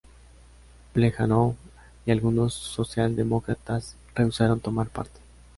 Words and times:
Plejánov 0.93 1.53
y 2.07 2.11
algunos 2.11 2.55
social-demócratas 2.55 3.97
rehusaron 4.15 4.59
tomar 4.59 4.89
parte. 4.89 5.19